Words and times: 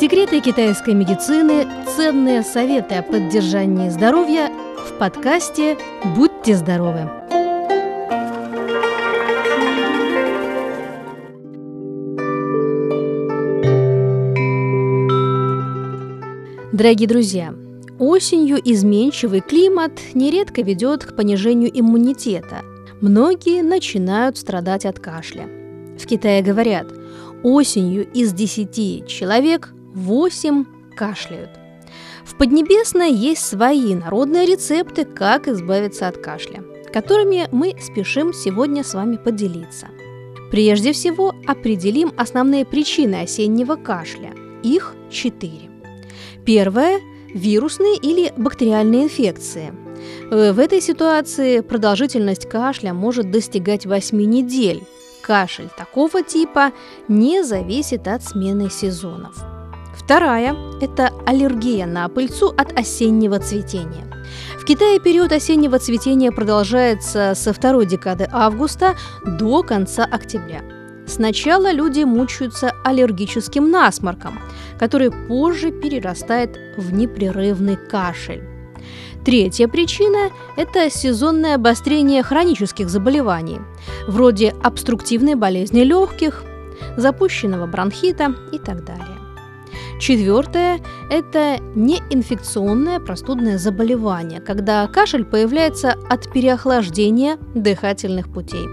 Секреты 0.00 0.40
китайской 0.40 0.94
медицины, 0.94 1.66
ценные 1.94 2.42
советы 2.42 2.94
о 2.94 3.02
поддержании 3.02 3.90
здоровья 3.90 4.50
в 4.88 4.98
подкасте 4.98 5.76
«Будьте 6.16 6.56
здоровы». 6.56 7.00
Дорогие 16.72 17.06
друзья, 17.06 17.54
осенью 17.98 18.56
изменчивый 18.64 19.42
климат 19.42 20.00
нередко 20.14 20.62
ведет 20.62 21.04
к 21.04 21.14
понижению 21.14 21.70
иммунитета. 21.78 22.62
Многие 23.02 23.60
начинают 23.60 24.38
страдать 24.38 24.86
от 24.86 24.98
кашля. 24.98 25.46
В 25.98 26.06
Китае 26.06 26.40
говорят, 26.40 26.86
осенью 27.42 28.10
из 28.10 28.32
10 28.32 29.06
человек 29.06 29.74
8 29.94 30.64
кашляют. 30.96 31.50
В 32.24 32.36
Поднебесной 32.36 33.12
есть 33.12 33.44
свои 33.44 33.94
народные 33.94 34.46
рецепты, 34.46 35.04
как 35.04 35.48
избавиться 35.48 36.06
от 36.06 36.18
кашля, 36.18 36.62
которыми 36.92 37.48
мы 37.50 37.74
спешим 37.80 38.32
сегодня 38.32 38.84
с 38.84 38.94
вами 38.94 39.16
поделиться. 39.16 39.88
Прежде 40.50 40.92
всего 40.92 41.34
определим 41.46 42.12
основные 42.16 42.64
причины 42.64 43.22
осеннего 43.22 43.76
кашля. 43.76 44.32
Их 44.62 44.94
четыре. 45.10 45.70
Первое– 46.44 47.00
вирусные 47.34 47.96
или 47.96 48.32
бактериальные 48.36 49.04
инфекции. 49.04 49.72
Э, 50.30 50.52
в 50.52 50.58
этой 50.58 50.80
ситуации 50.80 51.60
продолжительность 51.60 52.48
кашля 52.48 52.92
может 52.92 53.30
достигать 53.30 53.86
8 53.86 54.20
недель. 54.20 54.82
Кашель 55.22 55.68
такого 55.76 56.22
типа 56.22 56.72
не 57.08 57.44
зависит 57.44 58.08
от 58.08 58.22
смены 58.24 58.70
сезонов. 58.70 59.49
Вторая– 60.02 60.56
это 60.80 61.12
аллергия 61.26 61.86
на 61.86 62.08
пыльцу 62.08 62.48
от 62.56 62.76
осеннего 62.76 63.38
цветения. 63.38 64.06
В 64.58 64.64
Китае 64.64 64.98
период 64.98 65.30
осеннего 65.30 65.78
цветения 65.78 66.32
продолжается 66.32 67.34
со 67.36 67.52
второй 67.52 67.86
декады 67.86 68.26
августа 68.32 68.96
до 69.24 69.62
конца 69.62 70.04
октября. 70.04 70.62
Сначала 71.06 71.70
люди 71.70 72.02
мучаются 72.02 72.72
аллергическим 72.82 73.70
насморком, 73.70 74.40
который 74.78 75.10
позже 75.10 75.70
перерастает 75.70 76.58
в 76.76 76.92
непрерывный 76.92 77.76
кашель. 77.76 78.42
Третья 79.24 79.68
причина– 79.68 80.30
это 80.56 80.90
сезонное 80.90 81.56
обострение 81.56 82.22
хронических 82.22 82.88
заболеваний, 82.88 83.58
вроде 84.08 84.54
обструктивной 84.62 85.34
болезни 85.34 85.82
легких, 85.82 86.42
запущенного 86.96 87.66
бронхита 87.66 88.34
и 88.50 88.58
так 88.58 88.82
далее. 88.84 89.09
Четвертое– 90.00 90.80
это 91.10 91.58
неинфекционное 91.74 93.00
простудное 93.00 93.58
заболевание, 93.58 94.40
когда 94.40 94.86
кашель 94.86 95.26
появляется 95.26 95.92
от 96.08 96.32
переохлаждения 96.32 97.36
дыхательных 97.54 98.32
путей. 98.32 98.64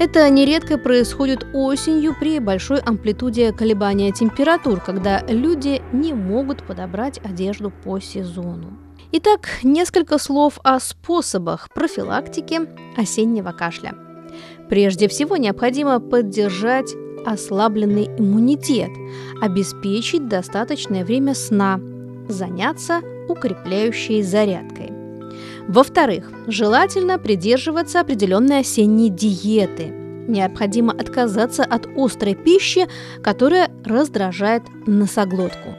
Это 0.00 0.28
нередко 0.28 0.76
происходит 0.76 1.46
осенью 1.54 2.16
при 2.18 2.40
большой 2.40 2.80
амплитуде 2.80 3.52
колебания 3.52 4.10
температур, 4.10 4.80
когда 4.80 5.20
люди 5.28 5.80
не 5.92 6.12
могут 6.14 6.64
подобрать 6.64 7.20
одежду 7.24 7.70
по 7.84 8.00
сезону. 8.00 8.76
Итак, 9.12 9.48
несколько 9.62 10.18
слов 10.18 10.58
о 10.64 10.80
способах 10.80 11.68
профилактики 11.72 12.62
осеннего 12.96 13.52
кашля. 13.52 13.94
Прежде 14.68 15.06
всего 15.06 15.36
необходимо 15.36 16.00
поддержать 16.00 16.92
ослабленный 17.26 18.06
иммунитет, 18.18 18.90
обеспечить 19.42 20.28
достаточное 20.28 21.04
время 21.04 21.34
сна, 21.34 21.80
заняться 22.28 23.00
укрепляющей 23.28 24.22
зарядкой. 24.22 24.92
Во-вторых, 25.68 26.30
желательно 26.46 27.18
придерживаться 27.18 28.00
определенной 28.00 28.60
осенней 28.60 29.10
диеты. 29.10 29.86
Необходимо 30.28 30.92
отказаться 30.92 31.64
от 31.64 31.86
острой 31.96 32.34
пищи, 32.34 32.86
которая 33.22 33.70
раздражает 33.84 34.62
носоглотку. 34.86 35.74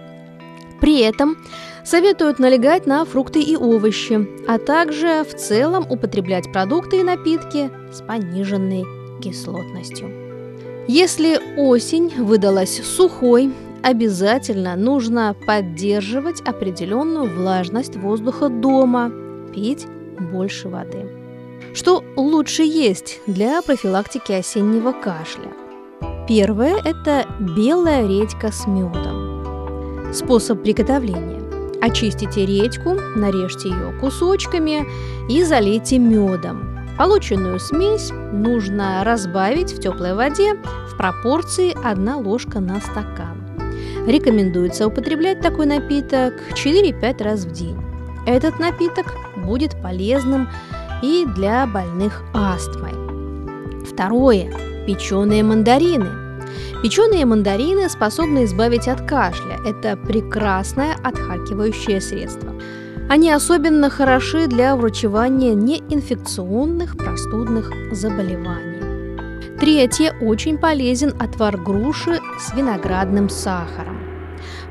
При 0.79 0.99
этом 0.99 1.37
советуют 1.83 2.39
налегать 2.39 2.85
на 2.85 3.03
фрукты 3.05 3.41
и 3.41 3.55
овощи, 3.55 4.27
а 4.47 4.57
также 4.57 5.23
в 5.23 5.35
целом 5.35 5.85
употреблять 5.89 6.51
продукты 6.51 6.99
и 6.99 7.03
напитки 7.03 7.69
с 7.91 8.01
пониженной 8.01 8.83
кислотностью. 9.21 10.26
Если 10.87 11.39
осень 11.57 12.09
выдалась 12.17 12.81
сухой, 12.83 13.53
обязательно 13.83 14.75
нужно 14.75 15.35
поддерживать 15.45 16.41
определенную 16.41 17.33
влажность 17.33 17.95
воздуха 17.95 18.49
дома, 18.49 19.11
пить 19.53 19.85
больше 20.31 20.69
воды. 20.69 21.05
Что 21.73 22.03
лучше 22.15 22.63
есть 22.63 23.19
для 23.27 23.61
профилактики 23.61 24.31
осеннего 24.31 24.93
кашля? 24.93 25.51
Первое– 26.27 26.77
это 26.85 27.25
белая 27.39 28.07
редька 28.07 28.51
с 28.51 28.65
медом. 28.67 30.13
Способ 30.13 30.63
приготовления. 30.63 31.37
Очистите 31.81 32.45
редьку, 32.45 32.95
нарежьте 33.15 33.69
ее 33.69 33.93
кусочками 33.99 34.85
и 35.29 35.43
залейте 35.43 35.99
медом. 35.99 36.66
Полученную 36.97 37.59
смесь 37.59 38.11
нужно 38.11 39.03
разбавить 39.03 39.71
в 39.71 39.79
теплой 39.79 40.15
воде 40.15 40.55
в 40.55 40.97
пропорции 40.97 41.75
1 41.83 42.15
ложка 42.15 42.59
на 42.59 42.81
стакан. 42.81 43.37
Рекомендуется 44.07 44.87
употреблять 44.87 45.41
такой 45.41 45.67
напиток 45.67 46.33
4-5 46.53 47.23
раз 47.23 47.45
в 47.45 47.51
день. 47.51 47.77
Этот 48.25 48.59
напиток 48.59 49.05
будет 49.35 49.79
полезным 49.81 50.49
и 51.03 51.25
для 51.35 51.67
больных 51.67 52.23
астмой. 52.33 52.93
Второе. 53.85 54.51
Печеные 54.87 55.43
мандарины. 55.43 56.09
Печеные 56.81 57.25
мандарины 57.25 57.89
способны 57.89 58.45
избавить 58.45 58.87
от 58.87 59.01
кашля. 59.01 59.59
Это 59.65 59.97
прекрасное 59.97 60.95
отхаркивающее 61.03 62.01
средство. 62.01 62.53
Они 63.09 63.31
особенно 63.31 63.89
хороши 63.89 64.47
для 64.47 64.75
врачевания 64.75 65.53
неинфекционных 65.53 66.97
простудных 66.97 67.71
заболеваний. 67.91 69.57
Третье. 69.57 70.13
Очень 70.21 70.57
полезен 70.57 71.13
отвар 71.17 71.55
груши 71.57 72.19
с 72.37 72.53
виноградным 72.53 73.29
сахаром. 73.29 73.97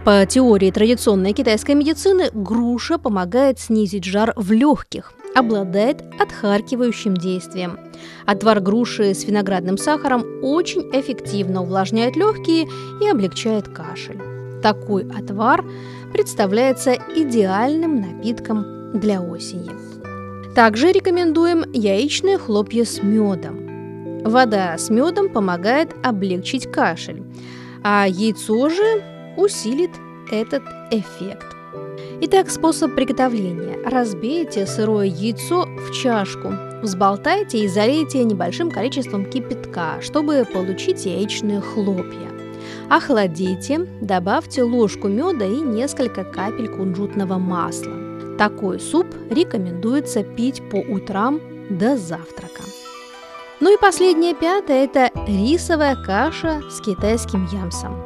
По 0.05 0.27
теории 0.27 0.71
традиционной 0.71 1.33
китайской 1.33 1.75
медицины, 1.75 2.29
груша 2.33 2.99
помогает 2.99 3.59
снизить 3.59 4.05
жар 4.05 4.35
в 4.37 4.53
легких, 4.53 5.15
обладает 5.35 6.05
отхаркивающим 6.21 7.17
действием. 7.17 7.81
Отвар 8.27 8.61
груши 8.61 9.15
с 9.15 9.25
виноградным 9.25 9.79
сахаром 9.79 10.25
очень 10.43 10.83
эффективно 10.93 11.63
увлажняет 11.63 12.17
легкие 12.17 12.69
и 13.03 13.09
облегчает 13.09 13.69
кашель. 13.69 14.36
Такой 14.63 15.07
отвар 15.11 15.65
представляется 16.13 16.97
идеальным 17.15 18.01
напитком 18.01 18.93
для 18.95 19.21
осени. 19.21 19.71
Также 20.55 20.93
рекомендуем 20.93 21.65
яичные 21.73 22.39
хлопья 22.39 22.85
с 22.85 23.03
медом. 23.03 24.23
Вода 24.25 24.77
с 24.79 24.91
медом 24.91 25.29
помогает 25.29 25.95
облегчить 26.03 26.71
кашель, 26.71 27.23
а 27.83 28.07
яйцо 28.09 28.69
же 28.71 29.03
усилит 29.37 29.91
этот 30.31 30.63
эффект. 30.91 31.47
Итак, 32.23 32.51
способ 32.51 32.95
приготовления. 32.95 33.79
Разбейте 33.85 34.67
сырое 34.67 35.05
яйцо 35.05 35.67
в 35.67 35.93
чашку, 35.93 36.49
взболтайте 36.83 37.59
и 37.59 37.69
залейте 37.69 38.25
небольшим 38.25 38.71
количеством 38.71 39.27
кипятка, 39.27 39.99
чтобы 40.01 40.47
получить 40.51 41.05
яичные 41.05 41.61
хлопья. 41.61 42.36
Охладите, 42.89 43.81
добавьте 44.01 44.63
ложку 44.63 45.09
меда 45.09 45.45
и 45.45 45.61
несколько 45.61 46.23
капель 46.23 46.69
кунжутного 46.69 47.37
масла. 47.37 47.93
Такой 48.39 48.79
суп 48.79 49.07
рекомендуется 49.29 50.23
пить 50.23 50.63
по 50.71 50.77
утрам 50.77 51.41
до 51.69 51.97
завтрака. 51.97 52.63
Ну 53.59 53.75
и 53.75 53.81
последнее 53.81 54.35
пятое– 54.35 54.85
это 54.85 55.11
рисовая 55.27 55.97
каша 55.97 56.63
с 56.71 56.81
китайским 56.81 57.49
ямсом. 57.51 58.05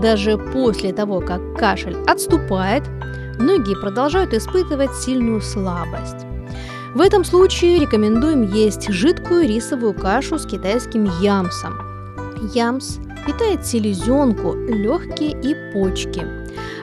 Даже 0.00 0.38
после 0.38 0.92
того, 0.92 1.20
как 1.20 1.56
кашель 1.58 1.96
отступает, 2.06 2.84
многие 3.40 3.80
продолжают 3.80 4.32
испытывать 4.32 4.94
сильную 4.94 5.40
слабость. 5.40 6.24
В 6.94 7.00
этом 7.00 7.24
случае 7.24 7.80
рекомендуем 7.80 8.42
есть 8.42 8.88
жидкую 8.88 9.48
рисовую 9.48 9.94
кашу 9.94 10.38
с 10.38 10.46
китайским 10.46 11.10
ямсом. 11.20 11.80
Ямс 12.54 12.98
питает 13.26 13.66
селезенку, 13.66 14.54
легкие 14.54 15.30
и 15.30 15.72
почки. 15.72 16.26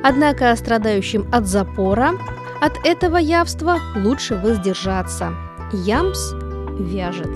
Однако 0.04 0.56
страдающим 0.56 1.28
от 1.32 1.48
запора 1.48 2.14
от 2.62 2.74
этого 2.86 3.18
явства 3.18 3.78
лучше 3.96 4.36
воздержаться. 4.36 5.34
Ямс 5.72 6.34
вяжет. 6.80 7.30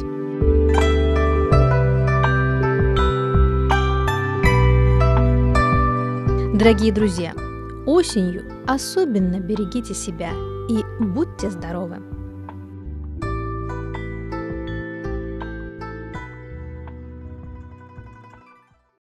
Дорогие 6.58 6.94
друзья, 6.94 7.34
осенью 7.86 8.44
особенно 8.66 9.40
берегите 9.40 9.94
себя 9.94 10.30
и 10.70 10.84
будьте 11.00 11.50
здоровы! 11.50 12.15